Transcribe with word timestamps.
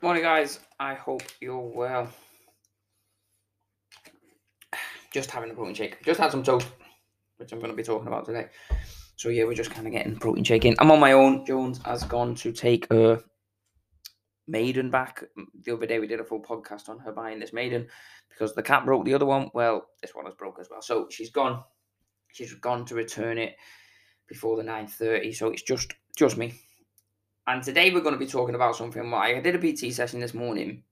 Morning, 0.00 0.22
guys. 0.22 0.60
I 0.78 0.94
hope 0.94 1.24
you're 1.40 1.58
well. 1.58 2.08
Just 5.12 5.28
having 5.32 5.50
a 5.50 5.54
protein 5.54 5.74
shake. 5.74 6.04
Just 6.04 6.20
had 6.20 6.30
some 6.30 6.44
toast, 6.44 6.68
which 7.38 7.50
I'm 7.50 7.58
going 7.58 7.72
to 7.72 7.76
be 7.76 7.82
talking 7.82 8.06
about 8.06 8.24
today. 8.24 8.46
So 9.16 9.28
yeah, 9.28 9.42
we're 9.42 9.54
just 9.54 9.72
kind 9.72 9.88
of 9.88 9.92
getting 9.92 10.16
protein 10.16 10.44
shake 10.44 10.64
in. 10.64 10.76
I'm 10.78 10.92
on 10.92 11.00
my 11.00 11.10
own. 11.10 11.44
Jones 11.44 11.80
has 11.84 12.04
gone 12.04 12.36
to 12.36 12.52
take 12.52 12.88
her 12.92 13.20
maiden 14.46 14.88
back. 14.88 15.24
The 15.64 15.72
other 15.72 15.86
day 15.86 15.98
we 15.98 16.06
did 16.06 16.20
a 16.20 16.24
full 16.24 16.42
podcast 16.42 16.88
on 16.88 17.00
her 17.00 17.10
buying 17.10 17.40
this 17.40 17.52
maiden 17.52 17.88
because 18.28 18.54
the 18.54 18.62
cat 18.62 18.84
broke 18.84 19.04
the 19.04 19.14
other 19.14 19.26
one. 19.26 19.50
Well, 19.52 19.84
this 20.00 20.14
one 20.14 20.26
has 20.26 20.34
broke 20.34 20.60
as 20.60 20.68
well. 20.70 20.80
So 20.80 21.08
she's 21.10 21.30
gone. 21.30 21.64
She's 22.32 22.54
gone 22.54 22.84
to 22.84 22.94
return 22.94 23.36
it 23.36 23.56
before 24.28 24.56
the 24.56 24.62
9.30. 24.62 25.34
So 25.34 25.48
it's 25.48 25.62
just 25.62 25.92
just 26.16 26.36
me. 26.36 26.54
And 27.48 27.62
today 27.62 27.90
we're 27.90 28.02
going 28.02 28.12
to 28.12 28.18
be 28.18 28.26
talking 28.26 28.54
about 28.54 28.76
something. 28.76 29.12
I 29.14 29.40
did 29.40 29.54
a 29.54 29.58
PT 29.58 29.94
session 29.94 30.20
this 30.20 30.34
morning, 30.34 30.82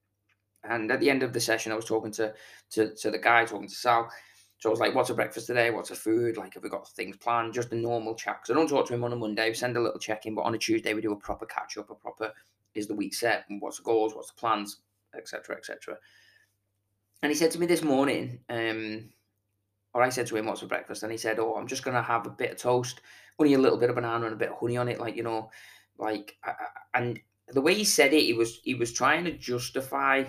and 0.64 0.90
at 0.90 1.00
the 1.00 1.10
end 1.10 1.22
of 1.22 1.34
the 1.34 1.40
session, 1.40 1.70
I 1.70 1.76
was 1.76 1.84
talking 1.84 2.10
to 2.12 2.32
to, 2.70 2.94
to 2.94 3.10
the 3.10 3.18
guy, 3.18 3.44
talking 3.44 3.68
to 3.68 3.74
Sal. 3.74 4.10
So 4.56 4.70
I 4.70 4.72
was 4.72 4.80
like, 4.80 4.94
"What's 4.94 5.10
a 5.10 5.14
breakfast 5.14 5.48
today? 5.48 5.70
What's 5.70 5.90
a 5.90 5.94
food? 5.94 6.38
Like, 6.38 6.54
have 6.54 6.62
we 6.62 6.70
got 6.70 6.88
things 6.88 7.18
planned? 7.18 7.52
Just 7.52 7.72
a 7.72 7.76
normal 7.76 8.14
chat." 8.14 8.38
Because 8.40 8.56
I 8.56 8.58
don't 8.58 8.70
talk 8.70 8.86
to 8.88 8.94
him 8.94 9.04
on 9.04 9.12
a 9.12 9.16
Monday. 9.16 9.50
We 9.50 9.54
send 9.54 9.76
a 9.76 9.82
little 9.82 10.00
check 10.00 10.24
in, 10.24 10.34
but 10.34 10.44
on 10.44 10.54
a 10.54 10.58
Tuesday 10.58 10.94
we 10.94 11.02
do 11.02 11.12
a 11.12 11.16
proper 11.16 11.44
catch 11.44 11.76
up, 11.76 11.90
a 11.90 11.94
proper 11.94 12.32
is 12.74 12.86
the 12.86 12.94
week 12.94 13.12
set, 13.12 13.44
and 13.50 13.60
what's 13.60 13.76
the 13.76 13.82
goals, 13.82 14.14
what's 14.14 14.30
the 14.30 14.40
plans, 14.40 14.78
etc., 15.14 15.56
etc. 15.56 15.98
And 17.22 17.30
he 17.30 17.36
said 17.36 17.50
to 17.50 17.60
me 17.60 17.66
this 17.66 17.82
morning, 17.82 18.38
um, 18.48 19.10
or 19.92 20.02
I 20.02 20.08
said 20.08 20.26
to 20.28 20.36
him, 20.36 20.46
"What's 20.46 20.62
for 20.62 20.68
breakfast?" 20.68 21.02
And 21.02 21.12
he 21.12 21.18
said, 21.18 21.38
"Oh, 21.38 21.54
I'm 21.56 21.66
just 21.66 21.84
gonna 21.84 22.02
have 22.02 22.26
a 22.26 22.30
bit 22.30 22.52
of 22.52 22.56
toast, 22.56 23.02
only 23.38 23.52
a 23.52 23.58
little 23.58 23.76
bit 23.76 23.90
of 23.90 23.96
banana 23.96 24.24
and 24.24 24.32
a 24.32 24.38
bit 24.38 24.52
of 24.52 24.58
honey 24.58 24.78
on 24.78 24.88
it, 24.88 24.98
like 24.98 25.16
you 25.16 25.22
know." 25.22 25.50
Like, 25.98 26.36
and 26.94 27.18
the 27.48 27.60
way 27.60 27.74
he 27.74 27.84
said 27.84 28.12
it, 28.12 28.22
he 28.22 28.32
was 28.32 28.60
he 28.62 28.74
was 28.74 28.92
trying 28.92 29.24
to 29.24 29.32
justify 29.32 30.24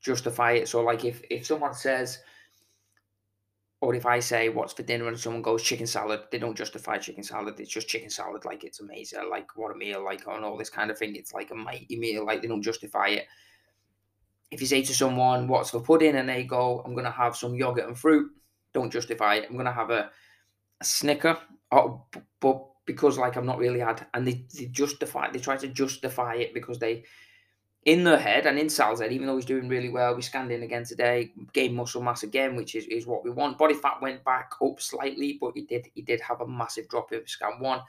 justify 0.00 0.52
it. 0.52 0.68
So, 0.68 0.82
like, 0.82 1.04
if 1.04 1.22
if 1.30 1.46
someone 1.46 1.74
says, 1.74 2.20
or 3.80 3.94
if 3.94 4.06
I 4.06 4.20
say 4.20 4.48
what's 4.48 4.72
for 4.72 4.82
dinner 4.82 5.08
and 5.08 5.18
someone 5.18 5.42
goes 5.42 5.62
chicken 5.62 5.86
salad, 5.86 6.20
they 6.30 6.38
don't 6.38 6.56
justify 6.56 6.98
chicken 6.98 7.22
salad. 7.22 7.60
It's 7.60 7.70
just 7.70 7.88
chicken 7.88 8.10
salad, 8.10 8.44
like 8.44 8.64
it's 8.64 8.80
amazing, 8.80 9.28
like 9.30 9.56
what 9.56 9.72
a 9.72 9.76
meal, 9.76 10.02
like 10.04 10.26
on 10.26 10.44
all 10.44 10.56
this 10.56 10.70
kind 10.70 10.90
of 10.90 10.98
thing. 10.98 11.14
It's 11.14 11.34
like 11.34 11.50
a 11.50 11.54
mighty 11.54 11.98
meal, 11.98 12.24
like 12.24 12.40
they 12.42 12.48
don't 12.48 12.62
justify 12.62 13.08
it. 13.08 13.26
If 14.50 14.60
you 14.60 14.66
say 14.66 14.82
to 14.82 14.94
someone 14.94 15.48
what's 15.48 15.70
for 15.70 15.80
pudding 15.80 16.16
and 16.16 16.28
they 16.28 16.44
go, 16.44 16.82
I'm 16.84 16.94
gonna 16.94 17.10
have 17.10 17.36
some 17.36 17.54
yogurt 17.54 17.86
and 17.86 17.98
fruit, 17.98 18.30
don't 18.72 18.92
justify 18.92 19.36
it. 19.36 19.46
I'm 19.50 19.56
gonna 19.56 19.72
have 19.72 19.90
a, 19.90 20.10
a 20.80 20.84
snicker, 20.84 21.36
oh, 21.72 22.06
but 22.40 22.64
because 22.86 23.18
like 23.18 23.36
I've 23.36 23.44
not 23.44 23.58
really 23.58 23.80
had, 23.80 24.06
and 24.14 24.26
they, 24.26 24.44
they 24.56 24.66
justify, 24.66 25.30
they 25.30 25.38
try 25.38 25.56
to 25.56 25.68
justify 25.68 26.36
it 26.36 26.54
because 26.54 26.78
they, 26.78 27.04
in 27.84 28.02
their 28.02 28.18
head 28.18 28.46
and 28.46 28.58
in 28.58 28.68
Sal's 28.68 29.00
head, 29.00 29.12
even 29.12 29.26
though 29.26 29.36
he's 29.36 29.44
doing 29.44 29.68
really 29.68 29.88
well, 29.88 30.14
we 30.14 30.22
scanned 30.22 30.50
in 30.50 30.62
again 30.62 30.84
today, 30.84 31.32
gained 31.52 31.74
muscle 31.74 32.02
mass 32.02 32.22
again, 32.22 32.56
which 32.56 32.74
is, 32.74 32.84
is 32.86 33.06
what 33.06 33.22
we 33.24 33.30
want. 33.30 33.58
Body 33.58 33.74
fat 33.74 34.00
went 34.00 34.24
back 34.24 34.52
up 34.64 34.80
slightly, 34.80 35.38
but 35.40 35.52
he 35.54 35.62
did 35.62 35.86
he 35.94 36.02
did 36.02 36.20
have 36.20 36.40
a 36.40 36.46
massive 36.46 36.88
drop 36.88 37.12
in 37.12 37.26
scan 37.26 37.60
one, 37.60 37.80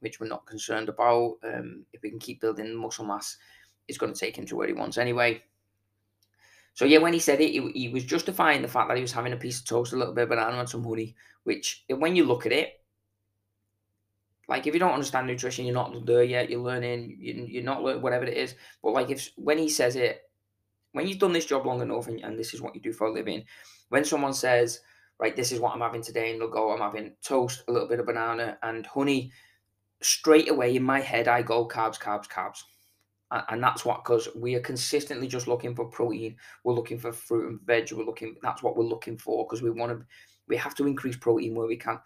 which 0.00 0.18
we're 0.18 0.26
not 0.26 0.46
concerned 0.46 0.88
about. 0.88 1.36
Um, 1.44 1.84
if 1.92 2.02
we 2.02 2.10
can 2.10 2.18
keep 2.18 2.40
building 2.40 2.74
muscle 2.74 3.04
mass, 3.04 3.36
it's 3.86 3.98
going 3.98 4.12
to 4.12 4.18
take 4.18 4.36
him 4.36 4.46
to 4.46 4.56
where 4.56 4.68
he 4.68 4.72
wants 4.72 4.98
anyway. 4.98 5.42
So 6.74 6.84
yeah, 6.84 6.98
when 6.98 7.12
he 7.12 7.20
said 7.20 7.40
it, 7.40 7.52
he, 7.52 7.70
he 7.72 7.88
was 7.88 8.04
justifying 8.04 8.60
the 8.60 8.68
fact 8.68 8.88
that 8.88 8.96
he 8.96 9.02
was 9.02 9.12
having 9.12 9.32
a 9.32 9.36
piece 9.36 9.60
of 9.60 9.66
toast, 9.66 9.92
a 9.92 9.96
little 9.96 10.14
bit 10.14 10.24
of 10.24 10.30
banana, 10.30 10.58
and 10.58 10.68
some 10.68 10.82
honey. 10.82 11.14
Which, 11.44 11.84
when 11.88 12.16
you 12.16 12.24
look 12.24 12.46
at 12.46 12.52
it, 12.52 12.80
like 14.48 14.66
if 14.66 14.74
you 14.74 14.80
don't 14.80 14.92
understand 14.92 15.26
nutrition, 15.26 15.64
you're 15.64 15.74
not 15.74 16.06
there 16.06 16.22
yet. 16.22 16.50
You're 16.50 16.60
learning. 16.60 17.16
You, 17.18 17.60
are 17.60 17.64
not 17.64 17.82
learning 17.82 18.02
whatever 18.02 18.24
it 18.24 18.36
is. 18.36 18.54
But 18.82 18.92
like 18.92 19.10
if 19.10 19.30
when 19.36 19.58
he 19.58 19.68
says 19.68 19.96
it, 19.96 20.22
when 20.92 21.08
you've 21.08 21.18
done 21.18 21.32
this 21.32 21.46
job 21.46 21.66
long 21.66 21.80
enough 21.80 22.06
and, 22.06 22.20
and 22.20 22.38
this 22.38 22.54
is 22.54 22.60
what 22.60 22.74
you 22.74 22.80
do 22.80 22.92
for 22.92 23.06
a 23.06 23.12
living, 23.12 23.44
when 23.88 24.04
someone 24.04 24.34
says, 24.34 24.80
right, 25.18 25.34
this 25.34 25.52
is 25.52 25.60
what 25.60 25.74
I'm 25.74 25.80
having 25.80 26.02
today, 26.02 26.32
and 26.32 26.40
they'll 26.40 26.50
go, 26.50 26.72
I'm 26.72 26.80
having 26.80 27.14
toast, 27.22 27.64
a 27.68 27.72
little 27.72 27.88
bit 27.88 28.00
of 28.00 28.06
banana, 28.06 28.58
and 28.62 28.86
honey. 28.86 29.32
Straight 30.02 30.50
away 30.50 30.76
in 30.76 30.82
my 30.82 31.00
head, 31.00 31.28
I 31.28 31.40
go 31.40 31.66
carbs, 31.66 31.98
carbs, 31.98 32.28
carbs, 32.28 32.62
and 33.48 33.62
that's 33.62 33.84
what 33.84 34.04
because 34.04 34.28
we 34.34 34.54
are 34.54 34.60
consistently 34.60 35.26
just 35.26 35.48
looking 35.48 35.74
for 35.74 35.86
protein. 35.86 36.36
We're 36.62 36.74
looking 36.74 36.98
for 36.98 37.12
fruit 37.12 37.48
and 37.48 37.60
veg. 37.62 37.90
We're 37.92 38.04
looking. 38.04 38.36
That's 38.42 38.62
what 38.62 38.76
we're 38.76 38.84
looking 38.84 39.16
for 39.16 39.44
because 39.44 39.62
we 39.62 39.70
want 39.70 39.98
to. 39.98 40.06
We 40.46 40.56
have 40.56 40.74
to 40.76 40.86
increase 40.86 41.16
protein 41.16 41.54
where 41.54 41.66
we 41.66 41.76
can. 41.76 41.98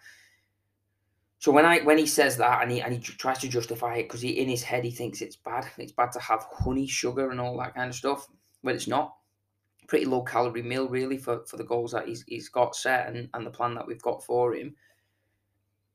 So 1.39 1.53
when 1.53 1.65
I 1.65 1.79
when 1.79 1.97
he 1.97 2.05
says 2.05 2.35
that 2.37 2.61
and 2.61 2.69
he 2.69 2.81
and 2.81 2.93
he 2.93 2.99
tries 2.99 3.39
to 3.39 3.47
justify 3.47 3.95
it 3.95 4.03
because 4.03 4.21
he 4.21 4.39
in 4.39 4.49
his 4.49 4.61
head 4.61 4.83
he 4.83 4.91
thinks 4.91 5.21
it's 5.21 5.37
bad, 5.37 5.65
it's 5.77 5.93
bad 5.93 6.11
to 6.11 6.19
have 6.19 6.45
honey, 6.51 6.85
sugar, 6.85 7.31
and 7.31 7.39
all 7.39 7.57
that 7.57 7.75
kind 7.75 7.89
of 7.89 7.95
stuff. 7.95 8.27
But 8.61 8.75
it's 8.75 8.87
not. 8.87 9.15
Pretty 9.87 10.05
low 10.05 10.21
calorie 10.21 10.61
meal 10.61 10.87
really 10.87 11.17
for, 11.17 11.43
for 11.47 11.57
the 11.57 11.63
goals 11.63 11.93
that 11.93 12.07
he's 12.07 12.23
he's 12.27 12.49
got 12.49 12.75
set 12.75 13.07
and, 13.07 13.29
and 13.33 13.45
the 13.45 13.49
plan 13.51 13.73
that 13.75 13.87
we've 13.87 14.01
got 14.01 14.23
for 14.23 14.53
him. 14.53 14.75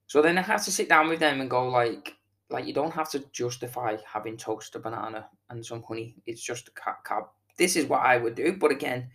So 0.07 0.23
then 0.23 0.39
I 0.39 0.43
have 0.43 0.65
to 0.65 0.73
sit 0.73 0.89
down 0.89 1.09
with 1.09 1.21
them 1.21 1.43
and 1.43 1.51
go 1.51 1.69
like 1.69 2.17
like 2.49 2.67
you 2.67 2.73
don't 2.73 2.93
have 2.93 3.11
to 3.11 3.23
justify 3.33 3.97
having 4.07 4.39
toast, 4.39 4.75
a 4.77 4.79
banana, 4.79 5.29
and 5.51 5.65
some 5.65 5.83
honey. 5.83 6.17
It's 6.25 6.43
just 6.43 6.69
a 6.69 6.73
carb. 6.73 7.27
This 7.59 7.77
is 7.77 7.87
what 7.87 8.01
I 8.01 8.17
would 8.17 8.35
do. 8.35 8.57
But 8.57 8.71
again, 8.71 9.09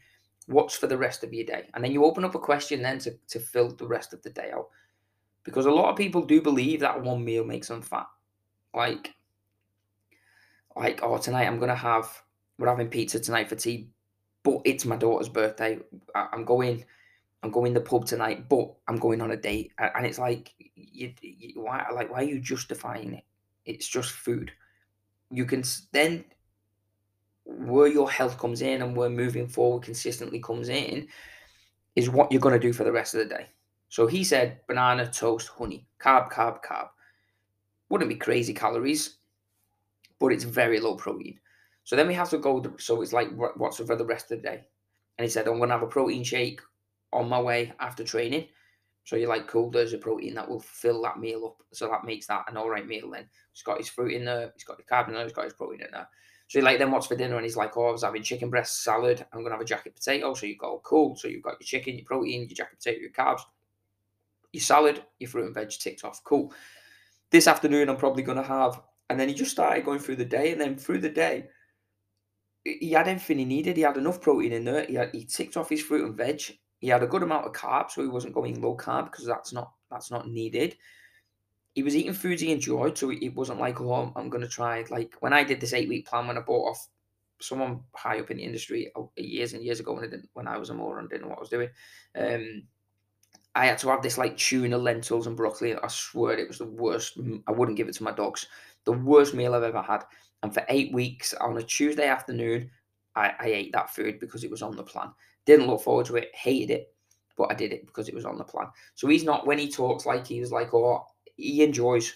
what's 0.45 0.75
for 0.75 0.87
the 0.87 0.97
rest 0.97 1.23
of 1.23 1.33
your 1.33 1.45
day? 1.45 1.69
And 1.73 1.83
then 1.83 1.91
you 1.91 2.05
open 2.05 2.23
up 2.23 2.35
a 2.35 2.39
question 2.39 2.83
then 2.83 2.99
to, 2.99 3.15
to 3.29 3.39
fill 3.39 3.75
the 3.75 3.87
rest 3.87 4.13
of 4.13 4.21
the 4.21 4.29
day 4.29 4.51
out 4.53 4.67
because 5.49 5.65
a 5.65 5.71
lot 5.71 5.89
of 5.89 5.97
people 5.97 6.21
do 6.21 6.41
believe 6.41 6.79
that 6.81 7.01
one 7.01 7.23
meal 7.23 7.43
makes 7.43 7.67
them 7.67 7.81
fat. 7.81 8.07
Like, 8.73 9.13
like 10.75 11.01
oh 11.03 11.17
tonight 11.17 11.47
I'm 11.47 11.59
gonna 11.59 11.75
have 11.75 12.21
we're 12.59 12.67
having 12.67 12.89
pizza 12.89 13.19
tonight 13.19 13.49
for 13.49 13.55
tea, 13.55 13.89
but 14.43 14.61
it's 14.65 14.85
my 14.85 14.97
daughter's 14.97 15.29
birthday. 15.29 15.79
I, 16.13 16.27
am 16.33 16.45
going. 16.45 16.85
I'm 17.41 17.51
going 17.51 17.73
the 17.73 17.79
pub 17.79 18.05
tonight, 18.05 18.49
but 18.49 18.73
I'm 18.89 18.97
going 18.97 19.21
on 19.21 19.31
a 19.31 19.37
date, 19.37 19.71
and 19.77 20.05
it's 20.05 20.19
like, 20.19 20.53
you, 20.75 21.13
you, 21.21 21.61
why? 21.61 21.85
Like, 21.93 22.11
why 22.11 22.17
are 22.17 22.23
you 22.23 22.39
justifying 22.41 23.13
it? 23.13 23.23
It's 23.65 23.87
just 23.87 24.11
food. 24.11 24.51
You 25.31 25.45
can 25.45 25.63
then, 25.93 26.25
where 27.45 27.87
your 27.87 28.11
health 28.11 28.37
comes 28.37 28.61
in 28.61 28.81
and 28.81 28.93
where 28.93 29.09
moving 29.09 29.47
forward 29.47 29.83
consistently 29.83 30.41
comes 30.41 30.67
in, 30.67 31.07
is 31.95 32.09
what 32.09 32.29
you're 32.29 32.41
going 32.41 32.59
to 32.59 32.67
do 32.67 32.73
for 32.73 32.83
the 32.83 32.91
rest 32.91 33.15
of 33.15 33.19
the 33.19 33.33
day. 33.33 33.45
So 33.89 34.05
he 34.05 34.23
said 34.23 34.59
banana, 34.67 35.07
toast, 35.07 35.49
honey, 35.49 35.87
carb, 35.99 36.31
carb, 36.31 36.63
carb. 36.63 36.89
Wouldn't 37.89 38.09
be 38.09 38.15
crazy 38.15 38.53
calories, 38.53 39.17
but 40.19 40.31
it's 40.31 40.43
very 40.43 40.79
low 40.79 40.95
protein. 40.95 41.39
So 41.83 41.95
then 41.95 42.07
we 42.07 42.13
have 42.13 42.29
to 42.29 42.37
go. 42.37 42.63
So 42.77 43.01
it's 43.01 43.13
like 43.13 43.29
what's 43.35 43.77
for 43.77 43.95
the 43.95 44.05
rest 44.05 44.31
of 44.31 44.41
the 44.41 44.47
day? 44.47 44.63
And 45.17 45.23
he 45.23 45.29
said 45.29 45.47
I'm 45.47 45.57
going 45.57 45.69
to 45.69 45.75
have 45.75 45.81
a 45.81 45.87
protein 45.87 46.23
shake 46.23 46.61
on 47.11 47.27
my 47.27 47.41
way 47.41 47.73
after 47.79 48.03
training. 48.03 48.47
So 49.05 49.15
you're 49.15 49.27
like, 49.27 49.47
cool. 49.47 49.71
There's 49.71 49.93
a 49.93 49.97
protein 49.97 50.35
that 50.35 50.47
will 50.47 50.59
fill 50.59 51.01
that 51.01 51.19
meal 51.19 51.47
up. 51.47 51.65
So 51.73 51.89
that 51.89 52.05
makes 52.05 52.27
that 52.27 52.45
an 52.47 52.57
all 52.57 52.69
right 52.69 52.85
meal. 52.85 53.09
Then 53.09 53.27
he's 53.51 53.63
got 53.63 53.79
his 53.79 53.89
fruit 53.89 54.13
in 54.13 54.25
there. 54.25 54.51
He's 54.53 54.63
got 54.63 54.77
the 54.77 54.83
carb 54.83 55.07
in 55.07 55.15
there. 55.15 55.23
He's 55.23 55.33
got 55.33 55.45
his 55.45 55.53
protein 55.53 55.81
in 55.81 55.91
there. 55.91 56.07
So 56.47 56.59
like, 56.59 56.77
then 56.77 56.91
what's 56.91 57.07
for 57.07 57.15
dinner? 57.15 57.37
And 57.37 57.43
he's 57.43 57.57
like, 57.57 57.75
oh, 57.75 57.87
I 57.87 57.91
was 57.91 58.03
having 58.03 58.21
chicken 58.21 58.51
breast 58.51 58.83
salad. 58.83 59.25
I'm 59.33 59.41
gonna 59.41 59.55
have 59.55 59.61
a 59.61 59.65
jacket 59.65 59.95
potato. 59.95 60.35
So 60.35 60.45
you 60.45 60.57
go, 60.57 60.79
cool. 60.83 61.15
So 61.15 61.27
you've 61.27 61.43
got 61.43 61.59
your 61.59 61.65
chicken, 61.65 61.95
your 61.95 62.05
protein, 62.05 62.41
your 62.41 62.49
jacket 62.49 62.77
potato, 62.77 63.01
your 63.01 63.11
carbs 63.11 63.41
your 64.53 64.61
salad, 64.61 65.03
your 65.19 65.29
fruit 65.29 65.45
and 65.45 65.53
veg 65.53 65.69
ticked 65.69 66.03
off. 66.03 66.23
Cool. 66.23 66.53
This 67.31 67.47
afternoon, 67.47 67.89
I'm 67.89 67.97
probably 67.97 68.23
going 68.23 68.37
to 68.37 68.43
have, 68.43 68.81
and 69.09 69.19
then 69.19 69.27
he 69.29 69.35
just 69.35 69.51
started 69.51 69.85
going 69.85 69.99
through 69.99 70.17
the 70.17 70.25
day, 70.25 70.51
and 70.51 70.59
then 70.59 70.75
through 70.75 70.99
the 70.99 71.09
day, 71.09 71.47
he 72.63 72.91
had 72.91 73.07
everything 73.07 73.39
he 73.39 73.45
needed. 73.45 73.77
He 73.77 73.83
had 73.83 73.97
enough 73.97 74.21
protein 74.21 74.51
in 74.51 74.65
there. 74.65 74.85
He 74.85 74.95
had, 74.95 75.11
he 75.13 75.25
ticked 75.25 75.57
off 75.57 75.69
his 75.69 75.81
fruit 75.81 76.05
and 76.05 76.17
veg. 76.17 76.41
He 76.79 76.87
had 76.87 77.03
a 77.03 77.07
good 77.07 77.23
amount 77.23 77.45
of 77.45 77.53
carbs, 77.53 77.91
so 77.91 78.01
he 78.01 78.07
wasn't 78.07 78.33
going 78.33 78.61
low 78.61 78.75
carb 78.75 79.05
because 79.05 79.25
that's 79.25 79.53
not 79.53 79.71
that's 79.91 80.11
not 80.11 80.29
needed. 80.29 80.77
He 81.75 81.83
was 81.83 81.95
eating 81.95 82.13
foods 82.13 82.41
he 82.41 82.51
enjoyed, 82.51 82.97
so 82.97 83.11
it 83.11 83.35
wasn't 83.35 83.59
like, 83.59 83.79
oh, 83.79 84.11
I'm 84.15 84.29
going 84.29 84.43
to 84.43 84.49
try. 84.49 84.83
Like 84.89 85.15
when 85.19 85.33
I 85.33 85.43
did 85.43 85.61
this 85.61 85.73
eight 85.73 85.89
week 85.89 86.07
plan 86.07 86.27
when 86.27 86.37
I 86.37 86.41
bought 86.41 86.71
off 86.71 86.87
someone 87.41 87.81
high 87.95 88.19
up 88.19 88.31
in 88.31 88.37
the 88.37 88.43
industry 88.43 88.91
uh, 88.95 89.03
years 89.15 89.53
and 89.53 89.63
years 89.63 89.79
ago 89.79 89.93
when 89.93 90.03
I 90.03 90.07
didn't 90.07 90.29
when 90.33 90.47
I 90.47 90.57
was 90.57 90.69
a 90.69 90.73
moron, 90.73 91.07
didn't 91.07 91.23
know 91.23 91.29
what 91.29 91.37
I 91.37 91.41
was 91.41 91.49
doing. 91.49 91.69
Um, 92.15 92.63
I 93.59 93.65
had 93.65 93.77
to 93.79 93.89
have 93.89 94.01
this 94.01 94.17
like 94.17 94.37
tuna, 94.37 94.77
lentils, 94.77 95.27
and 95.27 95.35
broccoli. 95.35 95.75
I 95.75 95.87
swear 95.89 96.37
it 96.37 96.47
was 96.47 96.59
the 96.59 96.65
worst. 96.65 97.19
I 97.45 97.51
wouldn't 97.51 97.75
give 97.75 97.89
it 97.89 97.95
to 97.95 98.03
my 98.03 98.13
dogs. 98.13 98.47
The 98.85 98.93
worst 98.93 99.33
meal 99.33 99.53
I've 99.53 99.63
ever 99.63 99.81
had. 99.81 100.05
And 100.41 100.53
for 100.53 100.63
eight 100.69 100.93
weeks 100.93 101.33
on 101.33 101.57
a 101.57 101.61
Tuesday 101.61 102.07
afternoon, 102.07 102.71
I, 103.17 103.33
I 103.37 103.47
ate 103.47 103.73
that 103.73 103.89
food 103.89 104.17
because 104.21 104.45
it 104.45 104.49
was 104.49 104.61
on 104.61 104.77
the 104.77 104.83
plan. 104.83 105.11
Didn't 105.45 105.67
look 105.67 105.81
forward 105.81 106.05
to 106.05 106.15
it, 106.15 106.33
hated 106.33 106.71
it, 106.71 106.93
but 107.35 107.51
I 107.51 107.53
did 107.53 107.73
it 107.73 107.85
because 107.85 108.07
it 108.07 108.15
was 108.15 108.23
on 108.23 108.37
the 108.37 108.45
plan. 108.45 108.67
So 108.95 109.09
he's 109.09 109.25
not 109.25 109.45
when 109.45 109.59
he 109.59 109.69
talks 109.69 110.05
like 110.05 110.25
he 110.25 110.39
was 110.39 110.53
like, 110.53 110.73
oh, 110.73 111.05
he 111.35 111.61
enjoys 111.61 112.13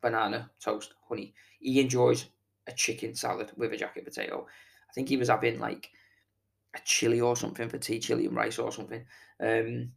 banana, 0.00 0.50
toast, 0.60 0.94
honey. 1.06 1.34
He 1.60 1.78
enjoys 1.78 2.24
a 2.68 2.72
chicken 2.72 3.14
salad 3.14 3.52
with 3.58 3.74
a 3.74 3.76
jacket 3.76 4.06
potato. 4.06 4.46
I 4.88 4.92
think 4.94 5.10
he 5.10 5.18
was 5.18 5.28
having 5.28 5.60
like 5.60 5.90
a 6.74 6.80
chili 6.86 7.20
or 7.20 7.36
something 7.36 7.68
for 7.68 7.76
tea, 7.76 8.00
chili 8.00 8.24
and 8.24 8.34
rice 8.34 8.58
or 8.58 8.72
something. 8.72 9.04
Um, 9.38 9.90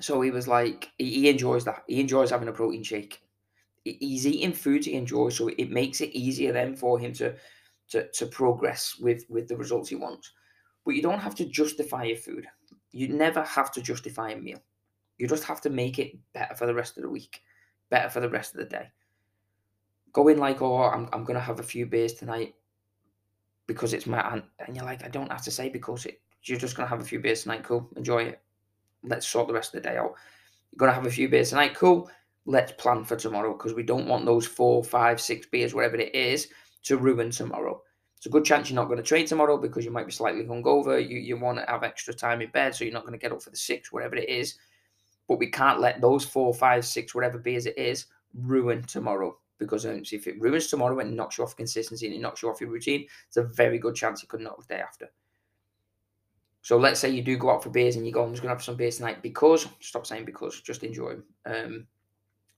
so 0.00 0.20
he 0.20 0.30
was 0.30 0.48
like, 0.48 0.90
he, 0.98 1.28
enjoys 1.28 1.64
that. 1.64 1.84
He 1.86 2.00
enjoys 2.00 2.30
having 2.30 2.48
a 2.48 2.52
protein 2.52 2.82
shake. 2.82 3.22
he's 3.84 4.26
eating 4.26 4.52
food 4.52 4.84
he 4.84 4.94
enjoys, 4.94 5.36
so 5.36 5.48
it 5.48 5.70
makes 5.70 6.00
it 6.00 6.10
easier 6.10 6.52
then 6.52 6.74
for 6.76 6.98
him 6.98 7.12
to 7.14 7.34
to 7.88 8.08
to 8.10 8.26
progress 8.26 8.96
with 9.00 9.24
with 9.28 9.48
the 9.48 9.56
results 9.56 9.88
he 9.90 9.96
wants. 9.96 10.32
But 10.84 10.94
you 10.94 11.02
don't 11.02 11.20
have 11.20 11.34
to 11.36 11.44
justify 11.44 12.04
your 12.04 12.16
food. 12.16 12.46
You 12.90 13.08
never 13.08 13.42
have 13.42 13.70
to 13.72 13.82
justify 13.82 14.30
a 14.30 14.36
meal. 14.36 14.62
You 15.18 15.28
just 15.28 15.44
have 15.44 15.60
to 15.62 15.70
make 15.70 15.98
it 15.98 16.16
better 16.32 16.54
for 16.54 16.66
the 16.66 16.74
rest 16.74 16.96
of 16.96 17.02
the 17.02 17.10
week, 17.10 17.42
better 17.90 18.08
for 18.08 18.20
the 18.20 18.28
rest 18.28 18.54
of 18.54 18.60
the 18.60 18.66
day. 18.66 18.90
Go 20.12 20.28
in 20.28 20.38
like, 20.38 20.62
oh, 20.62 20.82
I'm 20.82 21.08
I'm 21.12 21.24
gonna 21.24 21.40
have 21.40 21.60
a 21.60 21.64
few 21.64 21.86
beers 21.86 22.14
tonight 22.14 22.54
because 23.66 23.92
it's 23.92 24.06
my 24.06 24.20
aunt, 24.22 24.44
and 24.66 24.74
you're 24.74 24.84
like, 24.84 25.04
I 25.04 25.08
don't 25.08 25.30
have 25.30 25.44
to 25.44 25.50
say 25.50 25.68
because 25.68 26.06
it. 26.06 26.20
You're 26.44 26.58
just 26.58 26.76
gonna 26.76 26.88
have 26.88 27.00
a 27.00 27.04
few 27.04 27.20
beers 27.20 27.42
tonight. 27.42 27.62
Cool, 27.62 27.88
enjoy 27.96 28.24
it. 28.24 28.40
Let's 29.02 29.26
sort 29.26 29.48
the 29.48 29.54
rest 29.54 29.74
of 29.74 29.82
the 29.82 29.88
day 29.88 29.96
out. 29.96 30.14
You're 30.70 30.78
gonna 30.78 30.92
have 30.92 31.06
a 31.06 31.10
few 31.10 31.28
beers 31.28 31.50
tonight. 31.50 31.74
Cool. 31.74 32.10
Let's 32.44 32.72
plan 32.72 33.04
for 33.04 33.16
tomorrow 33.16 33.52
because 33.52 33.74
we 33.74 33.82
don't 33.82 34.08
want 34.08 34.26
those 34.26 34.46
four, 34.46 34.82
five, 34.82 35.20
six 35.20 35.46
beers, 35.46 35.74
whatever 35.74 35.96
it 35.96 36.14
is, 36.14 36.48
to 36.84 36.96
ruin 36.96 37.30
tomorrow. 37.30 37.82
It's 38.16 38.26
a 38.26 38.30
good 38.30 38.44
chance 38.44 38.70
you're 38.70 38.76
not 38.76 38.86
going 38.86 38.98
to 38.98 39.02
train 39.02 39.26
tomorrow 39.26 39.58
because 39.58 39.84
you 39.84 39.90
might 39.90 40.06
be 40.06 40.12
slightly 40.12 40.44
hungover. 40.44 41.00
You 41.00 41.18
you 41.18 41.36
want 41.36 41.58
to 41.58 41.64
have 41.68 41.82
extra 41.82 42.14
time 42.14 42.40
in 42.40 42.50
bed, 42.50 42.74
so 42.74 42.84
you're 42.84 42.92
not 42.92 43.02
going 43.02 43.12
to 43.12 43.18
get 43.18 43.32
up 43.32 43.42
for 43.42 43.50
the 43.50 43.56
six, 43.56 43.92
whatever 43.92 44.14
it 44.14 44.28
is. 44.28 44.54
But 45.28 45.38
we 45.38 45.48
can't 45.48 45.80
let 45.80 46.00
those 46.00 46.24
four, 46.24 46.54
five, 46.54 46.84
six, 46.84 47.14
whatever 47.14 47.38
beers 47.38 47.66
it 47.66 47.76
is, 47.76 48.06
ruin 48.32 48.82
tomorrow. 48.82 49.38
Because 49.58 49.86
um, 49.86 50.02
if 50.12 50.26
it 50.26 50.40
ruins 50.40 50.68
tomorrow 50.68 51.00
and 51.00 51.16
knocks 51.16 51.38
you 51.38 51.44
off 51.44 51.56
consistency 51.56 52.06
and 52.06 52.14
it 52.14 52.20
knocks 52.20 52.42
you 52.42 52.48
off 52.48 52.60
your 52.60 52.70
routine, 52.70 53.06
it's 53.26 53.36
a 53.36 53.42
very 53.42 53.78
good 53.78 53.94
chance 53.94 54.22
it 54.22 54.28
could 54.28 54.40
knock 54.40 54.60
the 54.60 54.74
day 54.74 54.80
after. 54.80 55.10
So 56.62 56.78
let's 56.78 57.00
say 57.00 57.10
you 57.10 57.22
do 57.22 57.36
go 57.36 57.50
out 57.50 57.62
for 57.62 57.70
beers 57.70 57.96
and 57.96 58.06
you 58.06 58.12
go, 58.12 58.24
I'm 58.24 58.30
just 58.30 58.40
going 58.40 58.50
to 58.50 58.54
have 58.54 58.64
some 58.64 58.76
beers 58.76 58.96
tonight 58.96 59.20
because, 59.20 59.66
stop 59.80 60.06
saying 60.06 60.24
because, 60.24 60.60
just 60.60 60.84
enjoy 60.84 61.16
them. 61.16 61.24
Um, 61.44 61.86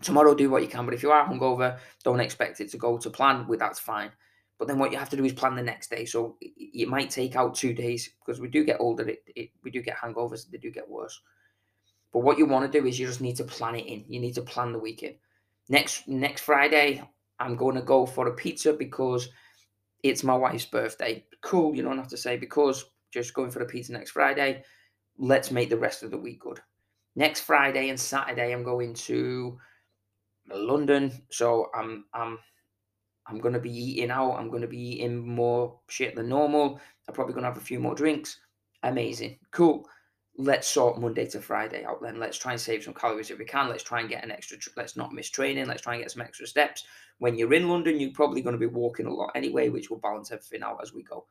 tomorrow, 0.03 0.35
do 0.35 0.51
what 0.51 0.62
you 0.62 0.69
can. 0.69 0.85
But 0.85 0.95
if 0.95 1.03
you 1.03 1.11
are 1.11 1.27
hungover, 1.27 1.79
don't 2.05 2.21
expect 2.21 2.61
it 2.61 2.71
to 2.71 2.77
go 2.77 2.99
to 2.99 3.09
plan. 3.09 3.49
With 3.49 3.61
that's 3.61 3.81
fine. 3.81 4.11
But 4.59 4.69
then 4.69 4.79
what 4.79 4.93
you 4.93 4.99
have 4.99 5.09
to 5.09 5.17
do 5.17 5.25
is 5.25 5.33
plan 5.33 5.56
the 5.56 5.62
next 5.62 5.89
day. 5.91 6.05
So 6.05 6.37
it 6.41 6.87
might 6.87 7.09
take 7.11 7.35
out 7.35 7.55
two 7.55 7.73
days 7.73 8.11
because 8.21 8.41
we 8.41 8.49
do 8.49 8.62
get 8.62 8.77
older. 8.79 9.09
It, 9.09 9.25
it, 9.35 9.51
we 9.62 9.71
do 9.71 9.83
get 9.83 9.97
hangovers. 9.97 10.49
They 10.50 10.59
do 10.59 10.71
get 10.71 10.89
worse. 10.89 11.19
But 12.12 12.21
what 12.21 12.39
you 12.39 12.47
want 12.47 12.71
to 12.71 12.81
do 12.81 12.87
is 12.87 12.99
you 12.99 13.07
just 13.07 13.23
need 13.23 13.37
to 13.37 13.45
plan 13.45 13.75
it 13.75 13.87
in. 13.87 14.05
You 14.07 14.21
need 14.21 14.35
to 14.35 14.43
plan 14.43 14.73
the 14.73 14.79
weekend. 14.79 15.15
Next 15.71 16.07
next 16.07 16.43
Friday, 16.43 17.03
I'm 17.41 17.57
going 17.57 17.75
to 17.75 17.83
go 17.83 18.05
for 18.05 18.29
a 18.29 18.35
pizza 18.35 18.75
because 18.75 19.31
it's 20.03 20.23
my 20.23 20.37
wife's 20.37 20.67
birthday. 20.67 21.25
Cool. 21.41 21.75
You 21.75 21.83
don't 21.83 21.97
have 21.97 22.09
to 22.09 22.19
say 22.19 22.37
because 22.37 22.85
just 23.14 23.32
going 23.32 23.50
for 23.50 23.62
a 23.62 23.66
pizza 23.66 23.93
next 23.93 24.11
Friday. 24.11 24.64
Let's 25.16 25.50
make 25.50 25.70
the 25.70 25.78
rest 25.78 26.02
of 26.02 26.11
the 26.11 26.19
week 26.19 26.40
good. 26.40 26.61
Next 27.16 27.43
Friday 27.43 27.88
and 27.88 27.99
Saturday, 27.99 28.52
I'm 28.52 28.64
going 28.64 28.93
to 28.94 29.56
London. 30.52 31.12
So 31.31 31.70
I'm 31.75 32.05
I'm 32.12 32.38
I'm 33.26 33.38
gonna 33.38 33.61
be 33.61 33.70
eating 33.70 34.11
out. 34.11 34.32
I'm 34.32 34.50
gonna 34.50 34.66
be 34.66 34.96
eating 34.96 35.26
more 35.26 35.78
shit 35.88 36.16
than 36.16 36.28
normal. 36.28 36.81
I'm 37.08 37.14
probably 37.14 37.34
gonna 37.34 37.46
have 37.46 37.56
a 37.56 37.61
few 37.61 37.78
more 37.78 37.94
drinks. 37.94 38.40
Amazing, 38.82 39.38
cool. 39.52 39.88
Let's 40.37 40.66
sort 40.66 41.00
Monday 41.00 41.26
to 41.26 41.40
Friday 41.40 41.84
out 41.84 42.02
then. 42.02 42.19
Let's 42.19 42.37
try 42.37 42.50
and 42.50 42.61
save 42.61 42.82
some 42.82 42.94
calories 42.94 43.31
if 43.31 43.38
we 43.38 43.44
can. 43.44 43.69
Let's 43.69 43.84
try 43.84 44.00
and 44.00 44.08
get 44.08 44.25
an 44.25 44.32
extra. 44.32 44.58
Let's 44.76 44.96
not 44.96 45.12
miss 45.12 45.31
training. 45.31 45.66
Let's 45.69 45.82
try 45.82 45.94
and 45.94 46.02
get 46.02 46.11
some 46.11 46.22
extra 46.22 46.49
steps. 46.49 46.82
When 47.19 47.38
you're 47.38 47.55
in 47.55 47.69
London, 47.69 48.00
you're 48.00 48.11
probably 48.11 48.43
going 48.43 48.55
to 48.55 48.58
be 48.58 48.66
walking 48.66 49.06
a 49.06 49.14
lot 49.14 49.31
anyway, 49.37 49.69
which 49.69 49.90
will 49.90 49.99
balance 49.99 50.32
everything 50.32 50.64
out 50.64 50.81
as 50.82 50.93
we 50.93 51.05
go. 51.05 51.25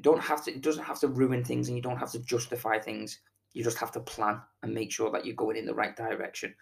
You 0.00 0.02
don't 0.02 0.22
have 0.22 0.42
to. 0.46 0.50
It 0.50 0.62
doesn't 0.62 0.84
have 0.84 0.98
to 1.00 1.08
ruin 1.08 1.44
things, 1.44 1.68
and 1.68 1.76
you 1.76 1.82
don't 1.82 1.98
have 1.98 2.10
to 2.12 2.20
justify 2.20 2.78
things. 2.78 3.18
You 3.52 3.62
just 3.62 3.76
have 3.76 3.92
to 3.92 4.00
plan 4.00 4.40
and 4.62 4.72
make 4.72 4.90
sure 4.90 5.10
that 5.10 5.26
you're 5.26 5.36
going 5.36 5.58
in 5.58 5.66
the 5.66 5.74
right 5.74 5.94
direction. 5.94 6.54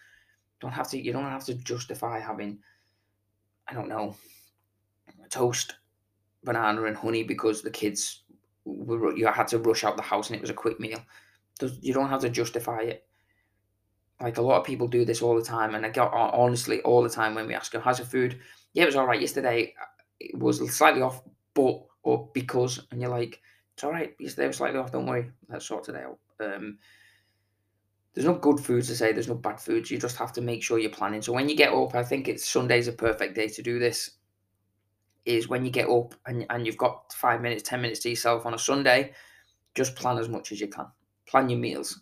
Don't 0.59 0.73
have 0.73 0.91
to. 0.91 0.99
You 0.99 1.13
don't 1.13 1.23
have 1.23 1.45
to 1.45 1.55
justify 1.55 2.19
having 2.19 2.59
I 3.69 3.75
don't 3.75 3.89
know, 3.89 4.17
toast, 5.31 5.77
banana, 6.43 6.83
and 6.85 6.97
honey 6.97 7.23
because 7.23 7.63
the 7.63 7.71
kids 7.71 8.25
were 8.65 9.17
you 9.17 9.29
had 9.29 9.47
to 9.49 9.59
rush 9.59 9.85
out 9.85 9.97
the 9.97 10.03
house 10.03 10.31
and 10.31 10.37
it 10.37 10.41
was 10.41 10.51
a 10.51 10.55
quick 10.55 10.81
meal. 10.81 11.01
You 11.81 11.95
don't 11.95 12.09
have 12.09 12.23
to 12.23 12.31
justify 12.31 12.81
it. 12.81 13.07
Like 14.21 14.39
a 14.39 14.43
lot 14.43 14.59
of 14.59 14.67
people 14.67 14.89
do 14.89 15.05
this 15.05 15.23
all 15.23 15.37
the 15.37 15.45
time, 15.45 15.77
and 15.77 15.87
I 15.87 15.91
get 15.91 16.09
honestly 16.13 16.83
all 16.83 17.05
the 17.05 17.09
time 17.09 17.37
when 17.37 17.47
we 17.47 17.55
ask 17.55 17.71
them, 17.71 17.83
"How's 17.83 17.99
the 17.99 18.05
food?" 18.05 18.41
Yeah, 18.73 18.83
it 18.83 18.87
was 18.87 18.97
all 18.97 19.07
right 19.07 19.21
yesterday. 19.21 19.75
It 20.19 20.37
was 20.37 20.59
slightly 20.75 21.03
off, 21.03 21.23
but 21.55 21.88
or 22.03 22.31
because, 22.35 22.87
and 22.91 23.01
you're 23.01 23.11
like, 23.11 23.41
"It's 23.75 23.85
all 23.85 23.93
right. 23.93 24.15
Yesterday 24.19 24.49
was 24.49 24.57
slightly 24.57 24.79
off. 24.79 24.93
Don't 24.93 25.07
worry. 25.07 25.31
Let's 25.49 25.67
sort 25.67 25.85
today 25.85 26.05
out." 26.05 26.19
Um, 26.41 26.79
there's 28.19 28.27
no 28.27 28.35
good 28.35 28.59
foods 28.59 28.89
to 28.89 28.97
say, 28.97 29.13
there's 29.13 29.29
no 29.29 29.37
bad 29.37 29.61
foods. 29.61 29.93
You 29.93 29.99
just 29.99 30.17
have 30.17 30.33
to 30.33 30.41
make 30.41 30.61
sure 30.61 30.81
you're 30.81 30.91
planning. 30.91 31.23
So 31.23 31.33
when 31.33 31.49
you 31.49 31.55
get 31.55 31.73
up, 31.73 31.95
I 31.95 32.03
think 32.03 32.27
it's 32.27 32.49
Sunday's 32.49 32.89
a 32.89 32.93
perfect 32.93 33.37
day 33.37 33.47
to 33.47 33.63
do 33.63 33.79
this. 33.79 34.11
Is 35.25 35.49
when 35.49 35.65
you 35.65 35.71
get 35.71 35.89
up 35.89 36.17
and, 36.27 36.45
and 36.51 36.67
you've 36.67 36.77
got 36.77 37.13
five 37.13 37.41
minutes, 37.41 37.63
10 37.69 37.81
minutes 37.81 38.01
to 38.01 38.09
yourself 38.09 38.45
on 38.45 38.55
a 38.55 38.59
Sunday, 38.59 39.13
just 39.77 39.95
plan 39.95 40.19
as 40.19 40.29
much 40.29 40.51
as 40.51 40.61
you 40.61 40.67
can. 40.67 40.87
Plan 41.27 41.49
your 41.49 41.61
meals. 41.61 42.01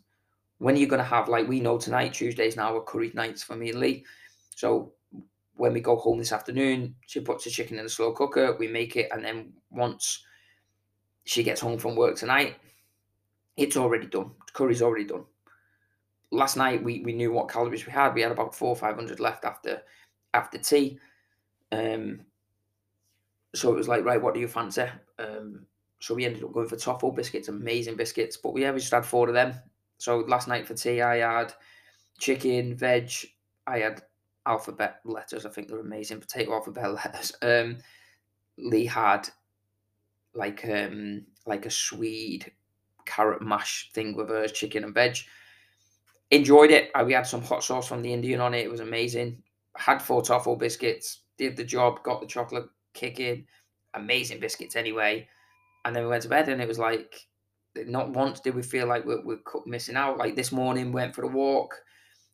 When 0.56 0.76
are 0.76 0.78
you 0.78 0.86
going 0.86 1.02
to 1.02 1.04
have, 1.04 1.28
like 1.28 1.46
we 1.48 1.60
know 1.60 1.76
tonight, 1.76 2.14
Tuesdays 2.14 2.56
now 2.56 2.74
are 2.74 2.82
curry 2.82 3.10
nights 3.12 3.42
for 3.42 3.54
me 3.54 3.68
and 3.68 3.80
Lee. 3.80 4.06
So 4.54 4.94
when 5.56 5.72
we 5.72 5.80
go 5.80 5.96
home 5.96 6.18
this 6.18 6.32
afternoon, 6.32 6.94
she 7.06 7.20
puts 7.20 7.44
the 7.44 7.50
chicken 7.50 7.78
in 7.78 7.84
the 7.84 7.90
slow 7.90 8.12
cooker, 8.12 8.56
we 8.58 8.68
make 8.68 8.96
it, 8.96 9.08
and 9.12 9.24
then 9.24 9.52
once 9.70 10.24
she 11.24 11.42
gets 11.42 11.60
home 11.60 11.78
from 11.78 11.96
work 11.96 12.16
tonight, 12.16 12.56
it's 13.56 13.76
already 13.76 14.06
done. 14.06 14.32
Curry's 14.52 14.82
already 14.82 15.04
done 15.04 15.24
last 16.30 16.56
night 16.56 16.82
we, 16.82 17.00
we 17.00 17.12
knew 17.12 17.32
what 17.32 17.48
calories 17.48 17.86
we 17.86 17.92
had. 17.92 18.14
We 18.14 18.22
had 18.22 18.32
about 18.32 18.54
four 18.54 18.68
or 18.68 18.76
five 18.76 18.96
hundred 18.96 19.20
left 19.20 19.44
after 19.44 19.82
after 20.34 20.58
tea. 20.58 20.98
Um, 21.72 22.20
so 23.54 23.72
it 23.72 23.76
was 23.76 23.88
like, 23.88 24.04
right, 24.04 24.20
what 24.20 24.34
do 24.34 24.40
you 24.40 24.48
fancy? 24.48 24.86
Um, 25.18 25.66
so 25.98 26.14
we 26.14 26.26
ended 26.26 26.44
up 26.44 26.52
going 26.52 26.68
for 26.68 26.76
toffle 26.76 27.12
biscuits, 27.12 27.48
amazing 27.48 27.96
biscuits. 27.96 28.36
But 28.36 28.56
yeah, 28.56 28.70
we 28.70 28.80
just 28.80 28.92
had 28.92 29.06
four 29.06 29.28
of 29.28 29.34
them. 29.34 29.54
So 29.98 30.18
last 30.18 30.46
night 30.46 30.66
for 30.66 30.74
tea, 30.74 31.00
I 31.00 31.16
had 31.16 31.54
chicken, 32.18 32.76
veg. 32.76 33.10
I 33.66 33.78
had 33.78 34.02
alphabet 34.46 35.00
letters. 35.04 35.44
I 35.44 35.50
think 35.50 35.68
they're 35.68 35.80
amazing. 35.80 36.20
Potato 36.20 36.52
alphabet 36.52 36.94
letters. 37.04 37.32
Um, 37.42 37.78
Lee 38.58 38.86
had 38.86 39.28
like 40.34 40.64
um 40.68 41.24
like 41.46 41.66
a 41.66 41.70
Swede 41.70 42.52
carrot 43.04 43.40
mash 43.40 43.90
thing 43.92 44.16
with 44.16 44.28
her 44.28 44.48
chicken 44.48 44.84
and 44.84 44.94
veg 44.94 45.18
enjoyed 46.30 46.70
it. 46.70 46.90
Uh, 46.94 47.04
we 47.04 47.12
had 47.12 47.26
some 47.26 47.42
hot 47.42 47.62
sauce 47.62 47.88
from 47.88 48.02
the 48.02 48.12
Indian 48.12 48.40
on 48.40 48.54
it. 48.54 48.64
It 48.64 48.70
was 48.70 48.80
amazing. 48.80 49.42
Had 49.76 50.02
four 50.02 50.22
toffle 50.22 50.56
biscuits. 50.56 51.20
Did 51.38 51.56
the 51.56 51.64
job. 51.64 52.02
Got 52.02 52.20
the 52.20 52.26
chocolate 52.26 52.66
kicking. 52.94 53.46
Amazing 53.94 54.40
biscuits 54.40 54.76
anyway. 54.76 55.28
And 55.84 55.94
then 55.94 56.02
we 56.02 56.08
went 56.08 56.22
to 56.22 56.28
bed, 56.28 56.48
and 56.48 56.60
it 56.60 56.68
was 56.68 56.78
like 56.78 57.26
not 57.86 58.10
once 58.10 58.40
did 58.40 58.54
we 58.54 58.62
feel 58.62 58.86
like 58.86 59.04
we're, 59.04 59.22
we're 59.22 59.38
missing 59.66 59.96
out. 59.96 60.18
Like 60.18 60.34
this 60.34 60.52
morning, 60.52 60.92
went 60.92 61.14
for 61.14 61.22
a 61.22 61.28
walk, 61.28 61.76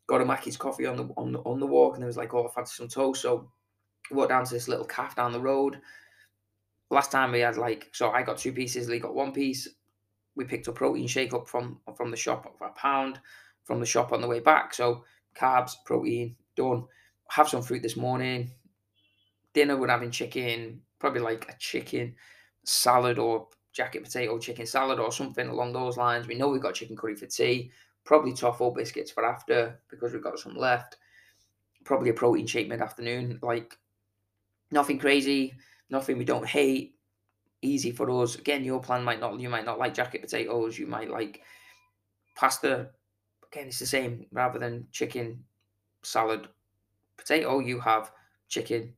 got 0.07 0.21
a 0.21 0.25
Mackey's 0.25 0.57
coffee 0.57 0.85
on 0.85 0.97
the 0.97 1.09
on 1.17 1.31
the 1.31 1.39
on 1.39 1.59
the 1.59 1.67
walk, 1.67 1.95
and 1.95 2.01
there 2.01 2.07
was 2.07 2.17
like, 2.17 2.33
oh, 2.33 2.47
I 2.47 2.51
fancy 2.53 2.75
some 2.75 2.87
toast. 2.87 3.21
So 3.21 3.49
walked 4.11 4.29
down 4.29 4.45
to 4.45 4.53
this 4.53 4.67
little 4.67 4.85
calf 4.85 5.15
down 5.15 5.31
the 5.31 5.39
road. 5.39 5.79
Last 6.89 7.11
time 7.11 7.31
we 7.31 7.39
had 7.39 7.57
like, 7.57 7.89
so 7.93 8.11
I 8.11 8.21
got 8.21 8.37
two 8.37 8.53
pieces, 8.53 8.89
Lee 8.89 8.99
got 8.99 9.15
one 9.15 9.31
piece. 9.31 9.67
We 10.35 10.45
picked 10.45 10.67
a 10.67 10.71
protein 10.71 11.07
shake 11.07 11.33
up 11.33 11.47
from 11.47 11.79
from 11.95 12.11
the 12.11 12.17
shop 12.17 12.57
for 12.57 12.67
a 12.67 12.73
pound 12.73 13.19
from 13.63 13.79
the 13.79 13.85
shop 13.85 14.11
on 14.11 14.21
the 14.21 14.27
way 14.27 14.39
back. 14.39 14.73
So 14.73 15.03
carbs, 15.35 15.73
protein, 15.85 16.35
done. 16.55 16.85
Have 17.29 17.49
some 17.49 17.63
fruit 17.63 17.81
this 17.81 17.97
morning. 17.97 18.51
Dinner, 19.53 19.77
we're 19.77 19.87
having 19.87 20.11
chicken, 20.11 20.81
probably 20.99 21.21
like 21.21 21.47
a 21.49 21.57
chicken 21.57 22.15
salad 22.63 23.19
or 23.19 23.47
jacket 23.71 24.03
potato 24.03 24.37
chicken 24.37 24.65
salad 24.65 24.99
or 24.99 25.11
something 25.11 25.47
along 25.47 25.73
those 25.73 25.97
lines. 25.97 26.27
We 26.27 26.35
know 26.35 26.49
we've 26.49 26.61
got 26.61 26.75
chicken 26.75 26.95
curry 26.95 27.15
for 27.15 27.25
tea, 27.25 27.71
probably 28.05 28.33
toffle 28.33 28.71
biscuits 28.71 29.11
for 29.11 29.25
after 29.25 29.79
because 29.89 30.13
we've 30.13 30.23
got 30.23 30.39
some 30.39 30.55
left. 30.55 30.97
Probably 31.83 32.09
a 32.09 32.13
protein 32.13 32.47
shake 32.47 32.69
mid 32.69 32.81
afternoon. 32.81 33.39
Like 33.41 33.77
nothing 34.71 34.99
crazy, 34.99 35.53
nothing 35.89 36.17
we 36.17 36.25
don't 36.25 36.47
hate. 36.47 36.95
Easy 37.61 37.91
for 37.91 38.09
us. 38.21 38.35
Again, 38.35 38.63
your 38.63 38.81
plan 38.81 39.03
might 39.03 39.19
not. 39.19 39.39
You 39.39 39.49
might 39.49 39.65
not 39.65 39.79
like 39.79 39.93
jacket 39.93 40.21
potatoes. 40.21 40.77
You 40.77 40.85
might 40.87 41.09
like 41.09 41.41
pasta, 42.35 42.89
again, 43.51 43.67
it's 43.67 43.79
the 43.79 43.85
same. 43.85 44.25
Rather 44.31 44.59
than 44.59 44.87
chicken, 44.91 45.43
salad, 46.01 46.47
potato, 47.17 47.59
you 47.59 47.79
have 47.79 48.11
chicken, 48.49 48.93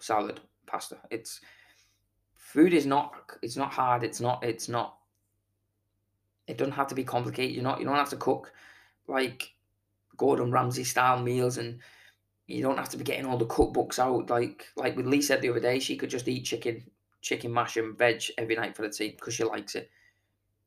salad, 0.00 0.40
pasta. 0.66 0.96
It's 1.10 1.40
food 2.34 2.72
is 2.72 2.86
not 2.86 3.14
it's 3.42 3.56
not 3.56 3.72
hard. 3.72 4.02
It's 4.02 4.20
not 4.20 4.42
it's 4.44 4.68
not. 4.68 4.96
It 6.46 6.58
doesn't 6.58 6.74
have 6.74 6.88
to 6.88 6.94
be 6.94 7.04
complicated. 7.04 7.54
You're 7.54 7.64
not 7.64 7.80
you 7.80 7.86
don't 7.86 7.96
have 7.96 8.10
to 8.10 8.16
cook 8.16 8.52
like 9.06 9.54
Gordon 10.16 10.50
Ramsay 10.50 10.84
style 10.84 11.22
meals 11.22 11.58
and 11.58 11.80
you 12.46 12.62
don't 12.62 12.78
have 12.78 12.88
to 12.90 12.96
be 12.96 13.04
getting 13.04 13.26
all 13.26 13.38
the 13.38 13.46
cookbooks 13.46 13.98
out 13.98 14.30
like 14.30 14.66
like 14.76 14.96
with 14.96 15.22
said 15.22 15.42
the 15.42 15.50
other 15.50 15.60
day 15.60 15.80
she 15.80 15.96
could 15.96 16.10
just 16.10 16.28
eat 16.28 16.44
chicken 16.44 16.84
chicken 17.20 17.52
mash 17.52 17.76
and 17.76 17.98
veg 17.98 18.22
every 18.38 18.54
night 18.54 18.76
for 18.76 18.82
the 18.82 18.88
tea 18.88 19.10
because 19.10 19.34
she 19.34 19.42
likes 19.42 19.74
it 19.74 19.90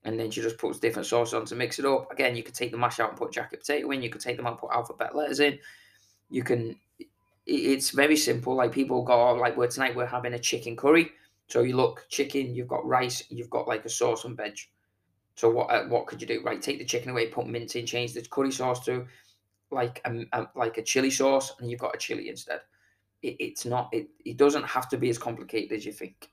and 0.04 0.20
then 0.20 0.32
she 0.32 0.42
just 0.42 0.58
puts 0.58 0.80
different 0.80 1.06
sauces 1.06 1.34
on 1.34 1.46
to 1.46 1.56
mix 1.56 1.80
it 1.80 1.86
up. 1.86 2.12
Again, 2.12 2.36
you 2.36 2.44
could 2.44 2.54
take 2.54 2.72
the 2.72 2.78
mash 2.78 3.00
out 3.00 3.10
and 3.10 3.18
put 3.18 3.32
jacket 3.34 3.60
potato 3.60 3.92
in. 3.92 4.02
You 4.02 4.10
could 4.10 4.22
take 4.22 4.38
them 4.38 4.46
out 4.46 4.54
and 4.54 4.60
put 4.60 4.72
alphabet 4.72 5.16
letters 5.16 5.40
in. 5.40 5.60
You 6.30 6.44
can 6.44 6.76
it's 7.46 7.90
very 7.90 8.16
simple. 8.16 8.56
Like 8.56 8.72
people 8.72 9.04
go, 9.04 9.30
oh, 9.30 9.34
like 9.34 9.58
we're 9.58 9.68
tonight 9.68 9.96
we're 9.96 10.06
having 10.06 10.34
a 10.34 10.40
chicken 10.40 10.76
curry. 10.76 11.12
So 11.48 11.64
you 11.64 11.76
look 11.76 12.06
chicken, 12.10 12.54
you've 12.54 12.68
got 12.68 12.86
rice, 12.86 13.24
you've 13.30 13.50
got 13.50 13.68
like 13.68 13.84
a 13.86 13.90
sauce 13.90 14.24
and 14.24 14.38
veg. 14.38 14.60
So 15.40 15.50
what 15.50 15.72
uh, 15.72 15.86
what 15.86 16.06
could 16.06 16.20
you 16.22 16.28
do? 16.28 16.42
Right, 16.44 16.62
take 16.62 16.80
the 16.80 16.84
chicken 16.84 17.12
away, 17.12 17.28
put 17.28 17.48
mint 17.48 17.74
in, 17.78 17.86
change 17.86 18.12
the 18.12 18.22
curry 18.22 18.52
sauce 18.52 18.84
to 18.84 19.06
like 19.72 20.02
a, 20.04 20.26
a 20.34 20.48
like 20.54 20.78
a 20.78 20.84
chili 20.84 21.10
sauce, 21.10 21.56
and 21.60 21.72
you've 21.72 21.80
got 21.80 21.96
a 21.96 21.98
chili 21.98 22.28
instead. 22.28 22.60
It, 23.22 23.38
it's 23.40 23.64
not. 23.64 23.88
It 23.94 24.10
it 24.26 24.36
doesn't 24.36 24.66
have 24.66 24.90
to 24.90 24.98
be 24.98 25.10
as 25.10 25.18
complicated 25.18 25.72
as 25.78 25.86
you 25.86 25.94
think. 25.94 26.30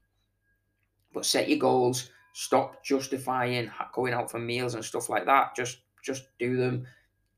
But 1.14 1.24
set 1.24 1.48
your 1.48 1.60
goals. 1.60 2.10
Stop 2.32 2.82
justifying 2.82 3.70
going 3.92 4.12
out 4.12 4.28
for 4.28 4.40
meals 4.40 4.74
and 4.74 4.84
stuff 4.84 5.08
like 5.08 5.24
that. 5.26 5.54
Just 5.54 5.82
just 6.02 6.24
do 6.40 6.56
them. 6.56 6.84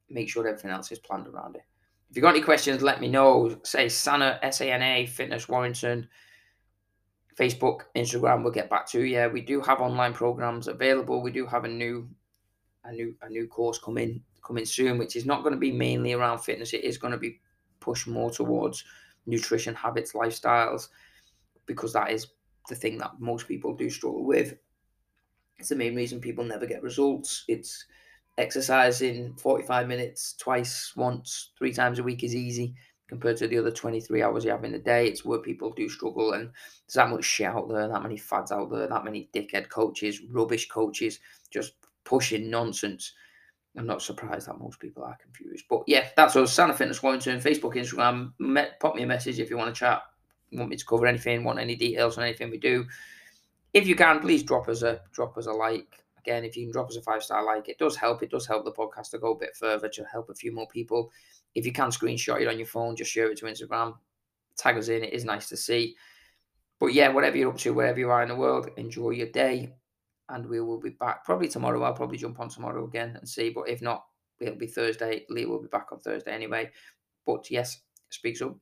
Make 0.08 0.30
sure 0.30 0.48
everything 0.48 0.70
else 0.70 0.90
is 0.90 0.98
planned 0.98 1.26
around 1.26 1.56
it. 1.56 1.64
If 2.08 2.16
you've 2.16 2.22
got 2.22 2.34
any 2.34 2.40
questions, 2.40 2.80
let 2.80 2.98
me 2.98 3.08
know. 3.08 3.60
Say 3.62 3.90
Sana, 3.90 4.38
S 4.40 4.62
A 4.62 4.72
N 4.72 4.80
A, 4.80 5.04
Fitness 5.04 5.50
Warrington, 5.50 6.08
Facebook, 7.38 7.82
Instagram, 7.94 8.42
we'll 8.42 8.52
get 8.52 8.70
back 8.70 8.86
to. 8.88 9.04
Yeah, 9.04 9.28
we 9.28 9.40
do 9.40 9.60
have 9.60 9.80
online 9.80 10.12
programs 10.12 10.66
available. 10.66 11.22
We 11.22 11.30
do 11.30 11.46
have 11.46 11.64
a 11.64 11.68
new 11.68 12.08
a 12.84 12.92
new 12.92 13.14
a 13.22 13.28
new 13.28 13.46
course 13.46 13.78
coming 13.78 14.22
coming 14.44 14.64
soon, 14.64 14.98
which 14.98 15.14
is 15.14 15.26
not 15.26 15.42
going 15.42 15.54
to 15.54 15.60
be 15.60 15.72
mainly 15.72 16.12
around 16.12 16.38
fitness. 16.38 16.74
It 16.74 16.84
is 16.84 16.98
going 16.98 17.12
to 17.12 17.18
be 17.18 17.40
pushed 17.80 18.08
more 18.08 18.30
towards 18.30 18.84
nutrition 19.26 19.74
habits, 19.74 20.12
lifestyles, 20.12 20.88
because 21.66 21.92
that 21.92 22.10
is 22.10 22.28
the 22.68 22.74
thing 22.74 22.98
that 22.98 23.12
most 23.20 23.46
people 23.46 23.74
do 23.74 23.88
struggle 23.88 24.24
with. 24.24 24.54
It's 25.58 25.68
the 25.68 25.76
main 25.76 25.94
reason 25.94 26.20
people 26.20 26.44
never 26.44 26.66
get 26.66 26.82
results. 26.82 27.44
It's 27.48 27.84
exercising 28.36 29.34
45 29.34 29.88
minutes 29.88 30.34
twice, 30.38 30.92
once, 30.96 31.50
three 31.58 31.72
times 31.72 31.98
a 31.98 32.02
week 32.02 32.22
is 32.22 32.34
easy 32.34 32.74
compared 33.08 33.38
to 33.38 33.48
the 33.48 33.58
other 33.58 33.70
23 33.70 34.22
hours 34.22 34.44
you 34.44 34.50
have 34.50 34.64
in 34.64 34.74
a 34.74 34.78
day. 34.78 35.08
It's 35.08 35.24
where 35.24 35.38
people 35.38 35.72
do 35.72 35.88
struggle, 35.88 36.34
and 36.34 36.50
there's 36.86 36.94
that 36.94 37.10
much 37.10 37.24
shit 37.24 37.46
out 37.46 37.68
there, 37.68 37.88
that 37.88 38.02
many 38.02 38.16
fads 38.16 38.52
out 38.52 38.70
there, 38.70 38.86
that 38.86 39.04
many 39.04 39.28
dickhead 39.34 39.68
coaches, 39.68 40.20
rubbish 40.30 40.68
coaches, 40.68 41.20
just 41.50 41.74
pushing 42.04 42.50
nonsense. 42.50 43.14
I'm 43.76 43.86
not 43.86 44.02
surprised 44.02 44.48
that 44.48 44.58
most 44.58 44.80
people 44.80 45.04
are 45.04 45.16
confused. 45.22 45.64
But 45.70 45.82
yeah, 45.86 46.08
that's 46.16 46.36
us. 46.36 46.52
Sana 46.52 46.74
Fitness 46.74 47.02
Warrington, 47.02 47.40
Facebook, 47.40 47.74
Instagram. 47.74 48.32
Met, 48.38 48.80
pop 48.80 48.96
me 48.96 49.02
a 49.02 49.06
message 49.06 49.38
if 49.38 49.50
you 49.50 49.56
want 49.56 49.74
to 49.74 49.78
chat, 49.78 50.02
want 50.52 50.70
me 50.70 50.76
to 50.76 50.84
cover 50.84 51.06
anything, 51.06 51.44
want 51.44 51.58
any 51.58 51.76
details 51.76 52.18
on 52.18 52.24
anything 52.24 52.50
we 52.50 52.58
do. 52.58 52.86
If 53.72 53.86
you 53.86 53.94
can, 53.94 54.20
please 54.20 54.42
drop 54.42 54.68
us 54.68 54.82
a 54.82 55.00
drop 55.12 55.36
us 55.38 55.46
a 55.46 55.52
like 55.52 56.02
again, 56.20 56.44
if 56.44 56.56
you 56.56 56.64
can 56.64 56.72
drop 56.72 56.88
us 56.88 56.96
a 56.96 57.02
five 57.02 57.22
star 57.22 57.44
like, 57.44 57.68
it 57.68 57.78
does 57.78 57.96
help. 57.96 58.22
It 58.22 58.30
does 58.30 58.46
help 58.46 58.64
the 58.64 58.72
podcast 58.72 59.10
to 59.10 59.18
go 59.18 59.32
a 59.32 59.38
bit 59.38 59.56
further 59.56 59.88
to 59.88 60.04
help 60.04 60.30
a 60.30 60.34
few 60.34 60.52
more 60.52 60.68
people. 60.68 61.10
If 61.54 61.64
you 61.66 61.72
can 61.72 61.90
screenshot 61.90 62.40
it 62.40 62.48
on 62.48 62.58
your 62.58 62.66
phone, 62.66 62.96
just 62.96 63.10
share 63.10 63.30
it 63.30 63.38
to 63.38 63.46
Instagram, 63.46 63.94
tag 64.56 64.76
us 64.76 64.88
in. 64.88 65.04
It 65.04 65.12
is 65.12 65.24
nice 65.24 65.48
to 65.48 65.56
see. 65.56 65.96
But 66.80 66.94
yeah, 66.94 67.08
whatever 67.08 67.36
you're 67.36 67.50
up 67.50 67.58
to, 67.58 67.74
wherever 67.74 67.98
you 67.98 68.10
are 68.10 68.22
in 68.22 68.28
the 68.28 68.36
world, 68.36 68.70
enjoy 68.76 69.10
your 69.10 69.30
day. 69.30 69.74
And 70.28 70.46
we 70.46 70.60
will 70.60 70.78
be 70.78 70.90
back 70.90 71.24
probably 71.24 71.48
tomorrow. 71.48 71.82
I'll 71.82 71.94
probably 71.94 72.18
jump 72.18 72.38
on 72.38 72.48
tomorrow 72.48 72.84
again 72.84 73.16
and 73.16 73.28
see. 73.28 73.50
But 73.50 73.68
if 73.68 73.80
not, 73.82 74.04
it'll 74.40 74.56
be 74.56 74.66
Thursday. 74.66 75.24
Lee 75.30 75.46
will 75.46 75.62
be 75.62 75.68
back 75.68 75.88
on 75.90 76.00
Thursday 76.00 76.32
anyway. 76.32 76.70
But 77.26 77.50
yes, 77.50 77.80
speak 78.10 78.36
soon. 78.36 78.60